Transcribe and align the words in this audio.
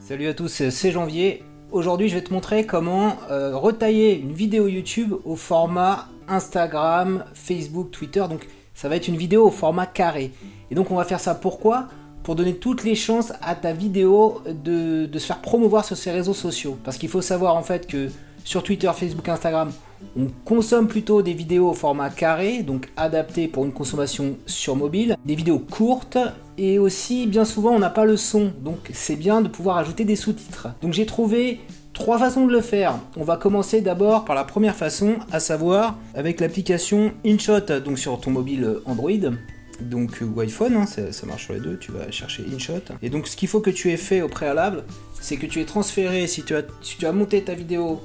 Salut 0.00 0.28
à 0.28 0.34
tous, 0.34 0.48
c'est 0.68 0.90
Janvier. 0.90 1.42
Aujourd'hui, 1.72 2.10
je 2.10 2.14
vais 2.14 2.22
te 2.22 2.30
montrer 2.30 2.66
comment 2.66 3.16
euh, 3.30 3.56
retailler 3.56 4.18
une 4.18 4.34
vidéo 4.34 4.68
YouTube 4.68 5.14
au 5.24 5.34
format 5.34 6.08
Instagram, 6.28 7.24
Facebook, 7.32 7.90
Twitter. 7.90 8.22
Donc, 8.28 8.46
ça 8.74 8.90
va 8.90 8.96
être 8.96 9.08
une 9.08 9.16
vidéo 9.16 9.46
au 9.46 9.50
format 9.50 9.86
carré. 9.86 10.30
Et 10.70 10.74
donc, 10.74 10.90
on 10.90 10.96
va 10.96 11.04
faire 11.04 11.20
ça 11.20 11.34
pourquoi? 11.34 11.88
Pour 12.22 12.36
donner 12.36 12.56
toutes 12.56 12.84
les 12.84 12.94
chances 12.94 13.32
à 13.40 13.54
ta 13.54 13.72
vidéo 13.72 14.42
de, 14.46 15.06
de 15.06 15.18
se 15.18 15.24
faire 15.24 15.40
promouvoir 15.40 15.86
sur 15.86 15.96
ces 15.96 16.10
réseaux 16.10 16.34
sociaux. 16.34 16.76
Parce 16.84 16.98
qu'il 16.98 17.08
faut 17.08 17.22
savoir 17.22 17.56
en 17.56 17.62
fait 17.62 17.86
que 17.86 18.10
sur 18.44 18.62
Twitter, 18.62 18.90
Facebook, 18.94 19.26
Instagram, 19.26 19.72
on 20.16 20.26
consomme 20.44 20.88
plutôt 20.88 21.22
des 21.22 21.32
vidéos 21.32 21.70
au 21.70 21.74
format 21.74 22.10
carré, 22.10 22.62
donc 22.62 22.88
adaptées 22.96 23.48
pour 23.48 23.64
une 23.64 23.72
consommation 23.72 24.36
sur 24.46 24.76
mobile, 24.76 25.16
des 25.24 25.34
vidéos 25.34 25.58
courtes, 25.58 26.18
et 26.56 26.78
aussi 26.78 27.26
bien 27.26 27.44
souvent 27.44 27.70
on 27.70 27.78
n'a 27.78 27.90
pas 27.90 28.04
le 28.04 28.16
son, 28.16 28.52
donc 28.62 28.90
c'est 28.92 29.16
bien 29.16 29.40
de 29.40 29.48
pouvoir 29.48 29.78
ajouter 29.78 30.04
des 30.04 30.16
sous-titres. 30.16 30.68
Donc 30.82 30.92
j'ai 30.92 31.06
trouvé 31.06 31.60
trois 31.92 32.18
façons 32.18 32.46
de 32.46 32.52
le 32.52 32.60
faire. 32.60 32.94
On 33.16 33.24
va 33.24 33.36
commencer 33.36 33.80
d'abord 33.80 34.24
par 34.24 34.34
la 34.34 34.44
première 34.44 34.76
façon, 34.76 35.16
à 35.30 35.40
savoir 35.40 35.96
avec 36.14 36.40
l'application 36.40 37.12
InShot, 37.24 37.80
donc 37.84 37.98
sur 37.98 38.20
ton 38.20 38.30
mobile 38.30 38.78
Android 38.84 39.32
donc 39.80 40.20
ou 40.22 40.40
iPhone, 40.40 40.74
hein, 40.74 40.86
ça, 40.86 41.26
marche 41.26 41.44
sur 41.44 41.54
les 41.54 41.60
deux, 41.60 41.78
tu 41.78 41.92
vas 41.92 42.10
chercher 42.10 42.44
InShot. 42.52 42.94
Et 43.00 43.10
donc 43.10 43.28
ce 43.28 43.36
qu'il 43.36 43.46
faut 43.46 43.60
que 43.60 43.70
tu 43.70 43.92
aies 43.92 43.96
fait 43.96 44.22
au 44.22 44.28
préalable, 44.28 44.82
c'est 45.20 45.36
que 45.36 45.46
tu 45.46 45.60
aies 45.60 45.64
transféré, 45.64 46.26
si 46.26 46.42
tu 46.42 47.06
as 47.06 47.12
monté 47.12 47.42
ta 47.42 47.54
vidéo 47.54 48.00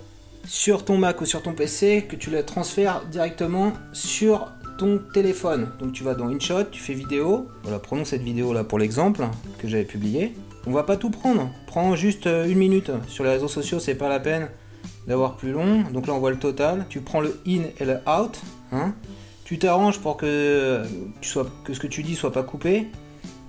sur 0.45 0.85
ton 0.85 0.97
Mac 0.97 1.21
ou 1.21 1.25
sur 1.25 1.41
ton 1.41 1.53
PC, 1.53 2.05
que 2.07 2.15
tu 2.15 2.29
la 2.29 2.43
transfères 2.43 3.03
directement 3.11 3.73
sur 3.91 4.51
ton 4.77 4.99
téléphone. 5.13 5.69
Donc 5.79 5.93
tu 5.93 6.03
vas 6.03 6.15
dans 6.15 6.27
InShot, 6.27 6.65
tu 6.71 6.81
fais 6.81 6.93
vidéo. 6.93 7.49
Voilà, 7.63 7.79
prenons 7.79 8.05
cette 8.05 8.21
vidéo 8.21 8.53
là 8.53 8.63
pour 8.63 8.79
l'exemple 8.79 9.25
que 9.59 9.67
j'avais 9.67 9.85
publié. 9.85 10.33
On 10.65 10.71
va 10.71 10.83
pas 10.83 10.97
tout 10.97 11.09
prendre, 11.09 11.51
prends 11.67 11.95
juste 11.95 12.27
euh, 12.27 12.45
une 12.45 12.57
minute. 12.57 12.91
Sur 13.07 13.23
les 13.23 13.31
réseaux 13.31 13.47
sociaux, 13.47 13.79
c'est 13.79 13.95
pas 13.95 14.09
la 14.09 14.19
peine 14.19 14.49
d'avoir 15.07 15.35
plus 15.35 15.51
long. 15.51 15.83
Donc 15.91 16.07
là, 16.07 16.13
on 16.13 16.19
voit 16.19 16.31
le 16.31 16.39
total. 16.39 16.85
Tu 16.89 17.01
prends 17.01 17.21
le 17.21 17.37
in 17.45 17.63
et 17.79 17.85
le 17.85 17.97
out. 18.07 18.39
Hein. 18.71 18.93
Tu 19.43 19.59
t'arranges 19.59 19.99
pour 19.99 20.17
que, 20.17 20.83
sois, 21.21 21.47
que 21.65 21.73
ce 21.73 21.79
que 21.79 21.87
tu 21.87 22.01
dis 22.01 22.15
soit 22.15 22.31
pas 22.31 22.43
coupé. 22.43 22.87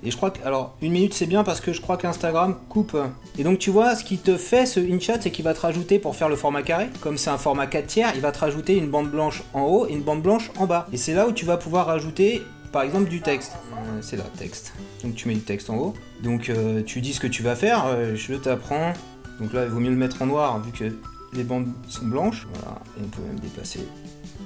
Et 0.05 0.10
je 0.10 0.16
crois 0.16 0.30
que, 0.30 0.44
alors, 0.44 0.77
une 0.83 0.92
minute 0.92 1.14
c'est 1.14 1.27
bien 1.27 1.44
parce 1.44 1.60
que 1.60 1.72
je 1.72 1.80
crois 1.80 1.97
qu'Instagram 1.97 2.56
coupe. 2.69 2.97
Et 3.38 3.44
donc 3.44 3.58
tu 3.58 3.70
vois, 3.70 3.97
ce 3.97 4.05
qui 4.05 4.19
te 4.19 4.36
fait 4.36 4.66
ce 4.66 4.78
InShot, 4.80 5.20
c'est 5.20 5.30
qu'il 5.30 5.44
va 5.44 5.55
te 5.55 5.61
rajouter 5.61 5.98
pour 5.98 6.14
faire 6.14 6.28
le 6.28 6.36
format 6.36 6.62
carré. 6.62 6.88
Comme 7.00 7.16
c'est 7.16 7.30
un 7.30 7.38
format 7.38 7.66
4 7.66 7.86
tiers, 7.86 8.12
il 8.14 8.20
va 8.20 8.30
te 8.30 8.38
rajouter 8.38 8.77
une 8.77 8.91
bande 8.91 9.11
blanche 9.11 9.42
en 9.55 9.62
haut 9.62 9.86
et 9.88 9.92
une 9.92 10.02
bande 10.02 10.22
blanche 10.22 10.50
en 10.58 10.66
bas. 10.66 10.86
Et 10.92 10.98
c'est 10.98 11.14
là 11.14 11.27
où 11.27 11.33
tu 11.33 11.46
vas 11.46 11.56
pouvoir 11.56 11.86
rajouter, 11.86 12.42
par 12.70 12.83
exemple, 12.83 13.08
du 13.08 13.22
texte. 13.22 13.52
Euh, 13.72 14.02
c'est 14.02 14.16
là, 14.16 14.24
texte. 14.38 14.74
Donc 15.02 15.14
tu 15.14 15.27
mets 15.28 15.34
du 15.34 15.41
texte 15.41 15.70
en 15.70 15.77
haut. 15.77 15.94
Donc 16.22 16.50
euh, 16.50 16.83
tu 16.83 17.00
dis 17.00 17.14
ce 17.14 17.20
que 17.20 17.27
tu 17.27 17.42
vas 17.42 17.56
faire, 17.56 17.86
euh, 17.86 18.14
je 18.14 18.34
t'apprends. 18.34 18.92
Donc 19.41 19.52
là, 19.52 19.64
il 19.64 19.70
vaut 19.70 19.80
mieux 19.80 19.91
le 19.91 19.96
mettre 19.96 20.20
en 20.20 20.27
noir 20.27 20.61
vu 20.61 20.70
que 20.70 20.96
les 21.33 21.44
bandes 21.44 21.68
sont 21.89 22.06
blanches. 22.06 22.46
Voilà, 22.52 22.78
et 22.98 23.05
on 23.05 23.08
peut 23.08 23.22
même 23.22 23.41
déplacer 23.41 23.80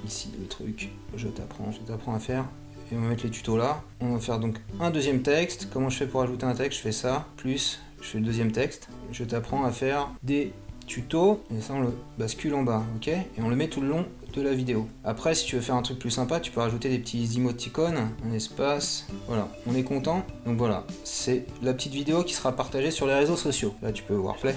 ici 0.06 0.30
le 0.40 0.46
truc. 0.46 0.90
Je 1.16 1.26
t'apprends, 1.28 1.72
je 1.72 1.78
t'apprends 1.80 2.14
à 2.14 2.20
faire 2.20 2.44
et 2.92 2.96
on 2.96 3.00
va 3.02 3.08
mettre 3.08 3.24
les 3.24 3.30
tutos 3.30 3.56
là. 3.56 3.82
On 4.00 4.14
va 4.14 4.20
faire 4.20 4.38
donc 4.38 4.56
un 4.80 4.90
deuxième 4.90 5.22
texte. 5.22 5.68
Comment 5.72 5.90
je 5.90 5.98
fais 5.98 6.06
pour 6.06 6.22
ajouter 6.22 6.46
un 6.46 6.54
texte? 6.54 6.78
Je 6.78 6.82
fais 6.82 6.92
ça, 6.92 7.26
plus 7.36 7.80
je 8.00 8.06
fais 8.06 8.18
le 8.18 8.24
deuxième 8.24 8.52
texte. 8.52 8.88
Je 9.12 9.24
t'apprends 9.24 9.64
à 9.64 9.70
faire 9.72 10.10
des 10.22 10.52
tutos 10.86 11.42
et 11.56 11.60
ça 11.60 11.74
on 11.74 11.80
le 11.80 11.92
bascule 12.16 12.54
en 12.54 12.62
bas, 12.62 12.82
ok? 12.96 13.08
Et 13.08 13.26
on 13.38 13.48
le 13.48 13.56
met 13.56 13.68
tout 13.68 13.80
le 13.80 13.88
long 13.88 14.06
de 14.32 14.42
la 14.42 14.54
vidéo. 14.54 14.86
Après, 15.04 15.34
si 15.34 15.46
tu 15.46 15.56
veux 15.56 15.62
faire 15.62 15.74
un 15.74 15.82
truc 15.82 15.98
plus 15.98 16.10
sympa, 16.10 16.38
tu 16.38 16.52
peux 16.52 16.60
rajouter 16.60 16.88
des 16.90 16.98
petits 16.98 17.28
emoticons, 17.36 17.94
un 18.24 18.32
espace. 18.32 19.06
Voilà, 19.26 19.48
on 19.66 19.74
est 19.74 19.82
content. 19.82 20.24
Donc 20.46 20.58
voilà, 20.58 20.84
c'est 21.02 21.44
la 21.62 21.74
petite 21.74 21.92
vidéo 21.92 22.22
qui 22.22 22.34
sera 22.34 22.52
partagée 22.52 22.90
sur 22.90 23.06
les 23.06 23.14
réseaux 23.14 23.36
sociaux. 23.36 23.74
Là, 23.82 23.90
tu 23.90 24.04
peux 24.04 24.14
voir 24.14 24.36
play. 24.36 24.54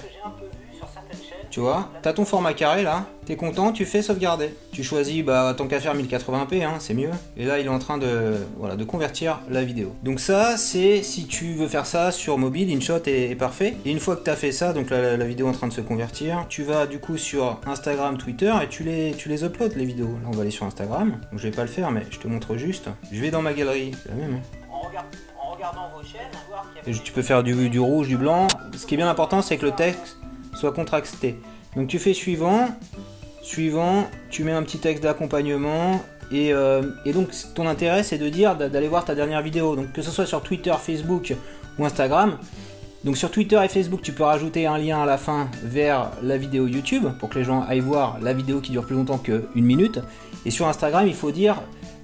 Tu 1.52 1.60
vois, 1.60 1.90
t'as 2.00 2.14
ton 2.14 2.24
format 2.24 2.54
carré 2.54 2.82
là, 2.82 3.04
t'es 3.26 3.36
content, 3.36 3.72
tu 3.72 3.84
fais 3.84 4.00
sauvegarder. 4.00 4.54
Tu 4.72 4.82
choisis, 4.82 5.22
bah 5.22 5.52
tant 5.54 5.68
qu'à 5.68 5.80
faire 5.80 5.94
1080p, 5.94 6.64
hein, 6.64 6.76
c'est 6.78 6.94
mieux. 6.94 7.10
Et 7.36 7.44
là, 7.44 7.58
il 7.58 7.66
est 7.66 7.68
en 7.68 7.78
train 7.78 7.98
de, 7.98 8.38
voilà, 8.56 8.74
de 8.74 8.84
convertir 8.84 9.38
la 9.50 9.62
vidéo. 9.62 9.94
Donc 10.02 10.18
ça, 10.18 10.56
c'est 10.56 11.02
si 11.02 11.26
tu 11.26 11.52
veux 11.52 11.68
faire 11.68 11.84
ça 11.84 12.10
sur 12.10 12.38
mobile, 12.38 12.74
InShot 12.74 13.02
est, 13.04 13.30
est 13.30 13.36
parfait. 13.36 13.76
Et 13.84 13.90
une 13.90 14.00
fois 14.00 14.16
que 14.16 14.22
t'as 14.22 14.34
fait 14.34 14.50
ça, 14.50 14.72
donc 14.72 14.88
la, 14.88 15.18
la, 15.18 15.24
vidéo 15.26 15.46
est 15.46 15.50
en 15.50 15.52
train 15.52 15.68
de 15.68 15.74
se 15.74 15.82
convertir, 15.82 16.46
tu 16.48 16.62
vas 16.62 16.86
du 16.86 17.00
coup 17.00 17.18
sur 17.18 17.60
Instagram, 17.66 18.16
Twitter 18.16 18.54
et 18.62 18.68
tu 18.68 18.82
les, 18.82 19.12
tu 19.12 19.28
les 19.28 19.44
uploads 19.44 19.76
les 19.76 19.84
vidéos. 19.84 20.18
Là, 20.22 20.28
on 20.28 20.30
va 20.30 20.40
aller 20.40 20.50
sur 20.50 20.64
Instagram. 20.64 21.10
Donc 21.10 21.38
je 21.38 21.42
vais 21.42 21.54
pas 21.54 21.62
le 21.64 21.68
faire, 21.68 21.90
mais 21.90 22.06
je 22.10 22.18
te 22.18 22.28
montre 22.28 22.56
juste. 22.56 22.88
Je 23.12 23.20
vais 23.20 23.30
dans 23.30 23.42
ma 23.42 23.52
galerie, 23.52 23.92
c'est 24.02 24.08
la 24.08 24.14
même. 24.14 24.36
Hein. 24.36 24.58
En, 24.70 25.52
regardant 25.52 25.90
vos 25.94 26.02
chaînes, 26.02 26.22
voir 26.48 26.64
y 26.86 26.90
a... 26.90 26.94
Tu 26.94 27.12
peux 27.12 27.20
faire 27.20 27.42
du, 27.42 27.68
du 27.68 27.78
rouge, 27.78 28.08
du 28.08 28.16
blanc. 28.16 28.48
Ce 28.74 28.86
qui 28.86 28.94
est 28.94 28.96
bien 28.96 29.10
important, 29.10 29.42
c'est 29.42 29.58
que 29.58 29.66
le 29.66 29.72
texte 29.72 30.16
soit 30.54 30.72
contracté. 30.72 31.36
Donc 31.76 31.88
tu 31.88 31.98
fais 31.98 32.12
suivant, 32.12 32.68
suivant, 33.42 34.06
tu 34.30 34.44
mets 34.44 34.52
un 34.52 34.62
petit 34.62 34.78
texte 34.78 35.02
d'accompagnement 35.02 36.02
et, 36.30 36.52
euh, 36.52 36.82
et, 37.04 37.12
donc 37.12 37.28
ton 37.54 37.66
intérêt 37.66 38.02
c'est 38.02 38.18
de 38.18 38.28
dire 38.28 38.56
d'aller 38.56 38.88
voir 38.88 39.04
ta 39.04 39.14
dernière 39.14 39.42
vidéo. 39.42 39.76
Donc 39.76 39.92
que 39.92 40.02
ce 40.02 40.10
soit 40.10 40.26
sur 40.26 40.42
Twitter, 40.42 40.74
Facebook 40.80 41.34
ou 41.78 41.84
Instagram. 41.84 42.38
Donc 43.04 43.16
sur 43.16 43.30
Twitter 43.32 43.60
et 43.64 43.68
Facebook, 43.68 44.00
tu 44.00 44.12
peux 44.12 44.22
rajouter 44.22 44.66
un 44.66 44.78
lien 44.78 45.02
à 45.02 45.06
la 45.06 45.18
fin 45.18 45.48
vers 45.64 46.12
la 46.22 46.36
vidéo 46.36 46.68
YouTube 46.68 47.06
pour 47.18 47.30
que 47.30 47.38
les 47.38 47.44
gens 47.44 47.62
aillent 47.62 47.80
voir 47.80 48.18
la 48.22 48.32
vidéo 48.32 48.60
qui 48.60 48.70
dure 48.70 48.84
plus 48.84 48.94
longtemps 48.94 49.18
qu'une 49.18 49.42
minute. 49.56 49.98
Et 50.44 50.50
sur 50.50 50.68
Instagram, 50.68 51.06
il 51.06 51.14
faut 51.14 51.32
dire 51.32 51.56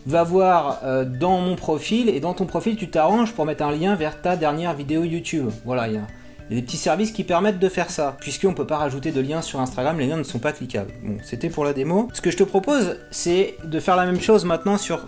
va 0.06 0.22
voir 0.24 0.80
euh, 0.84 1.04
dans 1.04 1.38
mon 1.38 1.54
profil 1.54 2.08
et 2.08 2.18
dans 2.18 2.32
ton 2.32 2.46
profil, 2.46 2.76
tu 2.76 2.88
t'arranges 2.88 3.32
pour 3.34 3.44
mettre 3.44 3.62
un 3.62 3.72
lien 3.72 3.94
vers 3.94 4.20
ta 4.20 4.36
dernière 4.36 4.74
vidéo 4.74 5.04
YouTube. 5.04 5.50
Voilà, 5.64 5.86
il 5.86 5.94
y 5.94 5.96
a 5.98 6.06
il 6.48 6.54
y 6.54 6.58
a 6.58 6.60
des 6.60 6.66
petits 6.66 6.78
services 6.78 7.12
qui 7.12 7.24
permettent 7.24 7.58
de 7.58 7.68
faire 7.68 7.90
ça, 7.90 8.16
puisqu'on 8.20 8.50
ne 8.50 8.54
peut 8.54 8.66
pas 8.66 8.78
rajouter 8.78 9.12
de 9.12 9.20
liens 9.20 9.42
sur 9.42 9.60
Instagram, 9.60 9.98
les 9.98 10.06
liens 10.06 10.16
ne 10.16 10.22
sont 10.22 10.38
pas 10.38 10.52
cliquables. 10.52 10.90
Bon, 11.02 11.18
c'était 11.22 11.50
pour 11.50 11.64
la 11.64 11.74
démo. 11.74 12.08
Ce 12.14 12.22
que 12.22 12.30
je 12.30 12.38
te 12.38 12.42
propose, 12.42 12.96
c'est 13.10 13.56
de 13.64 13.80
faire 13.80 13.96
la 13.96 14.06
même 14.06 14.20
chose 14.20 14.46
maintenant 14.46 14.78
sur, 14.78 15.06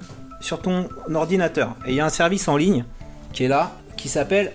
ton 0.62 0.88
ordinateur. 1.14 1.76
Et 1.86 1.90
il 1.90 1.94
y 1.94 2.00
a 2.00 2.04
un 2.04 2.10
service 2.10 2.46
en 2.46 2.58
ligne 2.58 2.84
qui 3.32 3.44
est 3.44 3.48
là, 3.48 3.72
qui 3.96 4.10
s'appelle 4.10 4.52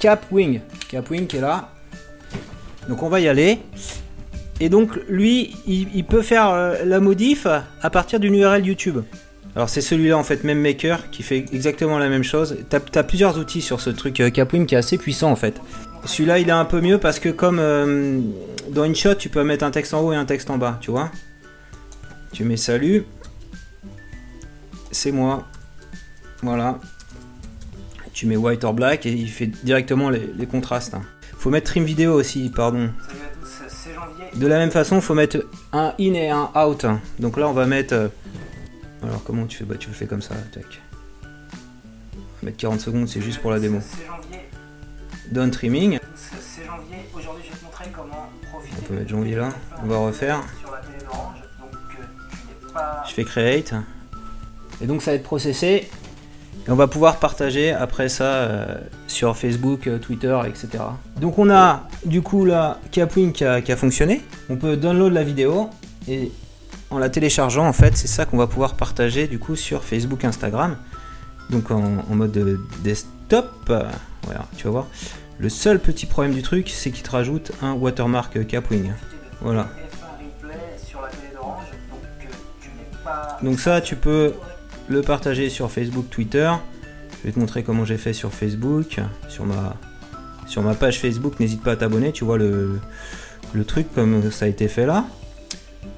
Capwing. 0.00 0.60
Capwing 0.88 1.26
qui 1.26 1.38
est 1.38 1.40
là. 1.40 1.70
Donc 2.88 3.02
on 3.02 3.08
va 3.08 3.20
y 3.20 3.28
aller. 3.28 3.60
Et 4.60 4.68
donc 4.68 5.00
lui, 5.08 5.56
il, 5.66 6.04
peut 6.04 6.22
faire 6.22 6.50
euh, 6.50 6.84
la 6.84 7.00
modif 7.00 7.46
à 7.46 7.90
partir 7.90 8.20
d'une 8.20 8.34
URL 8.34 8.66
YouTube. 8.66 8.98
Alors 9.54 9.68
c'est 9.68 9.82
celui-là 9.82 10.16
en 10.16 10.24
fait, 10.24 10.44
même 10.44 10.60
Maker, 10.60 11.10
qui 11.10 11.22
fait 11.22 11.44
exactement 11.52 11.98
la 11.98 12.08
même 12.08 12.24
chose. 12.24 12.56
T'as 12.70 12.80
as 12.94 13.04
plusieurs 13.04 13.38
outils 13.38 13.60
sur 13.60 13.80
ce 13.80 13.90
truc 13.90 14.20
euh, 14.20 14.30
qui 14.30 14.40
est 14.40 14.74
assez 14.74 14.96
puissant 14.98 15.30
en 15.30 15.36
fait. 15.36 15.60
Celui-là, 16.04 16.38
il 16.38 16.48
est 16.48 16.52
un 16.52 16.64
peu 16.64 16.80
mieux 16.80 16.98
parce 16.98 17.18
que 17.18 17.28
comme 17.28 17.58
euh, 17.60 18.20
dans 18.70 18.82
InShot, 18.82 19.14
tu 19.14 19.28
peux 19.28 19.44
mettre 19.44 19.64
un 19.64 19.70
texte 19.70 19.94
en 19.94 20.00
haut 20.00 20.12
et 20.12 20.16
un 20.16 20.24
texte 20.24 20.50
en 20.50 20.58
bas, 20.58 20.78
tu 20.80 20.90
vois. 20.90 21.10
Tu 22.32 22.44
mets 22.44 22.56
salut. 22.56 23.04
C'est 24.90 25.12
moi. 25.12 25.46
Voilà. 26.42 26.80
Tu 28.12 28.26
mets 28.26 28.36
white 28.36 28.64
or 28.64 28.74
black 28.74 29.06
et 29.06 29.12
il 29.12 29.28
fait 29.28 29.46
directement 29.46 30.10
les, 30.10 30.46
contrastes. 30.46 30.94
Hein. 30.94 31.02
Faut 31.38 31.50
mettre 31.50 31.70
trim 31.70 31.84
vidéo 31.84 32.14
aussi, 32.14 32.50
pardon. 32.54 32.90
De 34.34 34.46
la 34.46 34.58
même 34.58 34.70
façon, 34.70 34.96
il 34.96 35.02
faut 35.02 35.14
mettre 35.14 35.44
un 35.72 35.94
in 36.00 36.14
et 36.14 36.30
un 36.30 36.50
out. 36.56 36.86
Donc 37.20 37.36
là, 37.36 37.48
on 37.48 37.52
va 37.52 37.66
mettre. 37.66 38.10
Alors 39.02 39.22
comment 39.24 39.46
tu 39.46 39.58
fais 39.58 39.64
Bah 39.64 39.74
tu 39.78 39.88
le 39.88 39.94
fais 39.94 40.06
comme 40.06 40.22
ça, 40.22 40.34
tac. 40.52 40.80
Mettre 42.42 42.56
40 42.56 42.80
secondes, 42.80 43.08
c'est 43.08 43.20
juste 43.20 43.40
pour 43.40 43.50
la 43.50 43.60
démo. 43.60 43.80
Down 45.30 45.50
trimming. 45.50 45.98
On 48.78 48.82
peut 48.82 48.94
mettre 48.94 49.08
janvier 49.08 49.36
là. 49.36 49.50
On 49.82 49.86
va 49.86 49.98
refaire. 49.98 50.40
Euh, 52.76 52.80
je 53.08 53.14
fais 53.14 53.24
create. 53.24 53.74
Et 54.80 54.86
donc 54.86 55.02
ça 55.02 55.12
va 55.12 55.16
être 55.16 55.22
processé. 55.22 55.88
Et 56.66 56.70
on 56.70 56.76
va 56.76 56.86
pouvoir 56.86 57.18
partager 57.18 57.72
après 57.72 58.08
ça 58.08 58.24
euh, 58.24 58.76
sur 59.06 59.36
Facebook, 59.36 59.86
euh, 59.86 59.98
Twitter, 59.98 60.38
etc. 60.46 60.84
Donc 61.20 61.38
on 61.38 61.50
a 61.50 61.88
du 62.04 62.22
coup 62.22 62.44
là 62.44 62.78
Capwing 62.92 63.32
qui 63.32 63.44
a, 63.44 63.60
qui 63.60 63.72
a 63.72 63.76
fonctionné. 63.76 64.22
On 64.48 64.56
peut 64.56 64.76
download 64.76 65.12
la 65.12 65.24
vidéo 65.24 65.70
et 66.08 66.30
en 66.92 66.98
la 66.98 67.08
téléchargeant 67.08 67.66
en 67.66 67.72
fait 67.72 67.96
c'est 67.96 68.06
ça 68.06 68.26
qu'on 68.26 68.36
va 68.36 68.46
pouvoir 68.46 68.74
partager 68.74 69.26
du 69.26 69.38
coup 69.38 69.56
sur 69.56 69.82
Facebook, 69.82 70.24
Instagram. 70.24 70.76
Donc 71.50 71.70
en, 71.70 71.80
mode 72.10 72.32
desktop. 72.82 73.72
Voilà, 74.24 74.46
tu 74.56 74.64
vas 74.64 74.70
voir. 74.70 74.86
Le 75.38 75.48
seul 75.48 75.80
petit 75.80 76.06
problème 76.06 76.34
du 76.34 76.42
truc, 76.42 76.70
c'est 76.70 76.90
qu'il 76.90 77.02
te 77.02 77.10
rajoute 77.10 77.52
un 77.62 77.72
watermark 77.72 78.46
Capwing. 78.46 78.92
Voilà. 79.40 79.68
Donc 83.42 83.58
ça, 83.58 83.80
tu 83.80 83.96
peux 83.96 84.34
le 84.88 85.02
partager 85.02 85.50
sur 85.50 85.70
Facebook, 85.70 86.08
Twitter. 86.10 86.50
Je 87.20 87.28
vais 87.28 87.32
te 87.32 87.38
montrer 87.38 87.62
comment 87.62 87.84
j'ai 87.84 87.98
fait 87.98 88.12
sur 88.12 88.32
Facebook, 88.32 89.00
sur 89.28 89.44
ma, 89.44 90.74
page 90.74 91.00
Facebook. 91.00 91.40
N'hésite 91.40 91.62
pas 91.62 91.72
à 91.72 91.76
t'abonner. 91.76 92.12
Tu 92.12 92.24
vois 92.24 92.38
le 92.38 92.80
truc 93.66 93.92
comme 93.94 94.30
ça 94.30 94.44
a 94.44 94.48
été 94.48 94.68
fait 94.68 94.86
là. 94.86 95.04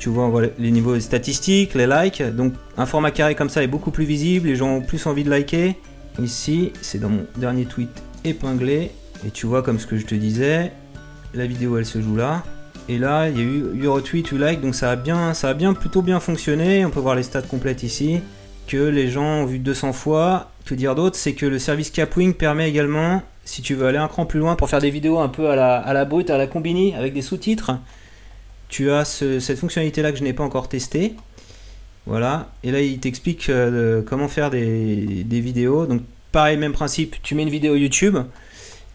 Tu 0.04 0.10
vois 0.10 0.30
les 0.58 0.70
niveaux 0.70 1.00
statistiques, 1.00 1.72
les 1.72 1.86
likes. 1.86 2.22
Donc 2.22 2.52
un 2.76 2.84
format 2.84 3.10
carré 3.10 3.34
comme 3.34 3.48
ça 3.48 3.62
est 3.62 3.66
beaucoup 3.66 3.90
plus 3.90 4.04
visible. 4.04 4.48
Les 4.48 4.54
gens 4.54 4.68
ont 4.68 4.80
plus 4.82 5.06
envie 5.06 5.24
de 5.24 5.30
liker. 5.30 5.76
Ici, 6.22 6.72
c'est 6.82 6.98
dans 6.98 7.08
mon 7.08 7.24
dernier 7.38 7.64
tweet 7.64 7.88
épinglé. 8.22 8.90
Et 9.26 9.30
tu 9.30 9.46
vois, 9.46 9.62
comme 9.62 9.78
ce 9.78 9.86
que 9.86 9.96
je 9.96 10.04
te 10.04 10.14
disais, 10.14 10.72
la 11.32 11.46
vidéo 11.46 11.78
elle 11.78 11.86
se 11.86 12.02
joue 12.02 12.16
là. 12.16 12.42
Et 12.90 12.98
là, 12.98 13.30
il 13.30 13.38
y 13.38 13.40
a 13.40 13.44
eu, 13.44 13.64
eu 13.76 13.88
retweet 13.88 14.30
ou 14.32 14.36
like, 14.36 14.60
donc 14.60 14.74
ça 14.74 14.90
a 14.90 14.96
bien, 14.96 15.32
ça 15.32 15.48
a 15.48 15.54
bien 15.54 15.72
plutôt 15.72 16.02
bien 16.02 16.20
fonctionné. 16.20 16.84
On 16.84 16.90
peut 16.90 17.00
voir 17.00 17.14
les 17.14 17.22
stats 17.22 17.40
complètes 17.40 17.82
ici. 17.82 18.20
Que 18.66 18.76
les 18.76 19.08
gens 19.08 19.24
ont 19.24 19.46
vu 19.46 19.58
200 19.58 19.94
fois. 19.94 20.50
Que 20.66 20.74
dire 20.74 20.94
d'autre? 20.94 21.16
C'est 21.16 21.32
que 21.32 21.46
le 21.46 21.58
service 21.58 21.88
Capwing 21.88 22.34
permet 22.34 22.68
également, 22.68 23.22
si 23.46 23.62
tu 23.62 23.74
veux 23.74 23.86
aller 23.86 23.96
un 23.96 24.08
cran 24.08 24.26
plus 24.26 24.40
loin 24.40 24.54
pour 24.54 24.68
faire 24.68 24.82
des 24.82 24.90
vidéos 24.90 25.18
un 25.18 25.28
peu 25.28 25.48
à 25.48 25.56
la, 25.56 25.76
à 25.76 25.94
la 25.94 26.04
brute, 26.04 26.28
à 26.28 26.36
la 26.36 26.46
combini, 26.46 26.94
avec 26.94 27.14
des 27.14 27.22
sous-titres, 27.22 27.78
tu 28.74 28.90
as 28.90 29.04
cette 29.04 29.58
fonctionnalité 29.60 30.02
là 30.02 30.10
que 30.10 30.18
je 30.18 30.24
n'ai 30.24 30.32
pas 30.32 30.42
encore 30.42 30.68
testée. 30.68 31.14
Voilà, 32.06 32.50
et 32.64 32.72
là 32.72 32.80
il 32.80 32.98
t'explique 32.98 33.48
euh, 33.48 34.02
comment 34.04 34.26
faire 34.26 34.50
des, 34.50 35.24
vidéos. 35.30 35.86
Donc 35.86 36.02
pareil, 36.32 36.56
même 36.56 36.72
principe, 36.72 37.22
tu 37.22 37.36
mets 37.36 37.44
une 37.44 37.50
vidéo 37.50 37.76
YouTube 37.76 38.18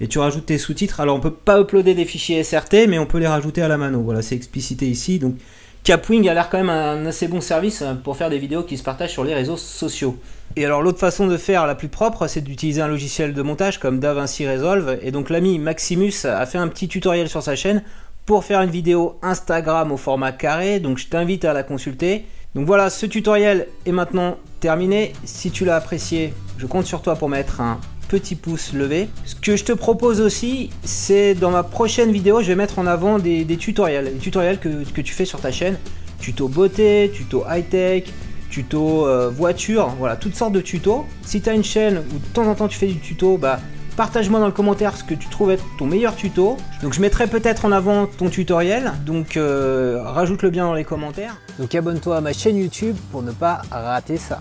et 0.02 0.08
tu 0.10 0.20
rajoutes 0.20 0.48
tes 0.48 0.58
sous-titres. 0.58 1.00
Alors 1.00 1.16
on 1.16 1.22
peut 1.22 1.32
pas 1.32 1.62
uploader 1.62 1.94
des 1.94 2.04
fichiers 2.04 2.44
SRT, 2.44 2.88
mais 2.90 3.00
on 3.00 3.06
peut 3.06 3.20
les 3.20 3.28
rajouter 3.28 3.62
à 3.62 3.70
la 3.70 3.78
mano. 3.78 4.02
Voilà, 4.02 4.22
c'est 4.22 4.36
explicité 4.36 4.86
ici. 4.86 5.18
Donc 5.18 5.36
Capwing 5.86 6.28
a 6.28 6.34
l'air 6.34 6.50
quand 6.50 6.58
même 6.58 6.70
un 6.70 7.06
assez 7.06 7.30
bon 7.30 7.40
service 7.40 7.82
euh, 7.82 7.94
pour 7.94 8.18
faire 8.18 8.30
des 8.30 8.38
vidéos 8.38 8.64
qui 8.64 8.78
se 8.78 8.84
partagent 8.84 9.14
sur 9.14 9.24
les 9.24 9.34
réseaux 9.34 9.56
sociaux. 9.56 10.20
Et 10.58 10.66
alors 10.66 10.82
l'autre 10.82 11.00
façon 11.00 11.26
de 11.26 11.38
faire 11.38 11.66
la 11.66 11.76
plus 11.76 11.88
propre, 11.88 12.28
c'est 12.28 12.42
d'utiliser 12.42 12.82
un 12.82 12.90
logiciel 12.90 13.34
de 13.34 13.42
montage 13.42 13.80
comme 13.80 14.02
DaVinci 14.02 14.46
Resolve. 14.46 15.00
Et 15.02 15.12
donc 15.12 15.30
l'ami 15.30 15.58
Maximus 15.58 16.26
a 16.26 16.46
fait 16.46 16.58
un 16.58 16.68
petit 16.68 16.90
tutoriel 16.90 17.30
sur 17.30 17.42
sa 17.42 17.56
chaîne 17.56 17.82
pour 18.30 18.44
faire 18.44 18.62
une 18.62 18.70
vidéo 18.70 19.18
Instagram 19.24 19.92
au 19.92 19.98
format 19.98 20.32
carré. 20.32 20.80
Donc 20.80 21.00
je 21.00 21.08
t'invite 21.08 21.46
à 21.46 21.54
la 21.54 21.64
consulter. 21.64 22.26
Donc 22.54 22.68
voilà, 22.68 22.92
ce 22.92 23.08
tutoriel 23.08 23.66
est 23.88 23.92
maintenant 23.92 24.38
terminé. 24.60 25.14
Si 25.24 25.50
tu 25.50 25.66
l'as 25.66 25.78
apprécié, 25.78 26.36
je 26.60 26.68
compte 26.68 26.86
sur 26.86 27.02
toi 27.02 27.16
pour 27.16 27.28
mettre 27.28 27.60
un 27.60 27.80
petit 28.08 28.36
pouce 28.36 28.74
levé. 28.74 29.10
Ce 29.26 29.34
que 29.34 29.56
je 29.56 29.64
te 29.64 29.72
propose 29.72 30.22
aussi, 30.22 30.70
c'est 30.84 31.34
dans 31.34 31.50
ma 31.50 31.64
prochaine 31.64 32.12
vidéo, 32.12 32.44
je 32.44 32.50
vais 32.50 32.56
mettre 32.56 32.78
en 32.78 32.86
avant 32.86 33.18
des, 33.18 33.48
tutoriels. 33.58 34.16
Tutoriels 34.20 34.60
que, 34.60 35.02
tu 35.02 35.12
fais 35.12 35.26
sur 35.26 35.42
ta 35.42 35.52
chaîne. 35.52 35.80
Tuto 36.20 36.48
beauté, 36.48 37.12
tuto 37.12 37.46
high-tech, 37.50 38.14
tuto 38.52 39.08
euh, 39.08 39.32
voiture, 39.32 39.88
voilà, 39.98 40.18
toutes 40.18 40.36
sortes 40.36 40.54
de 40.54 40.62
tutos. 40.62 41.04
Si 41.24 41.42
tu 41.42 41.50
as 41.50 41.54
une 41.54 41.64
chaîne 41.64 42.04
où 42.14 42.20
de 42.20 42.26
temps 42.32 42.46
en 42.46 42.54
temps 42.54 42.68
tu 42.68 42.78
fais 42.78 42.86
du 42.86 43.00
tuto, 43.00 43.40
bah 43.40 43.60
partage-moi 44.00 44.40
dans 44.40 44.46
le 44.46 44.54
commentaire 44.54 44.96
ce 44.96 45.04
que 45.04 45.14
tu 45.14 45.28
trouves 45.28 45.52
être 45.52 45.66
ton 45.78 45.86
meilleur 45.86 46.16
tuto. 46.16 46.56
Donc 46.82 46.94
je 46.94 47.02
mettrai 47.02 47.28
peut-être 47.28 47.66
en 47.66 47.74
avant 47.74 48.06
ton 48.06 48.30
tutoriel, 48.30 48.94
donc 49.06 49.36
euh, 49.36 50.02
rajoute-le 50.02 50.50
bien 50.50 50.64
dans 50.64 50.74
les 50.74 50.86
commentaires. 50.86 51.36
Donc 51.60 51.76
abonne-toi 51.76 52.16
à 52.16 52.22
ma 52.22 52.32
chaîne 52.32 52.56
YouTube 52.56 52.96
pour 53.12 53.24
ne 53.24 53.34
pas 53.34 53.62
rater 53.70 54.16
ça. 54.16 54.40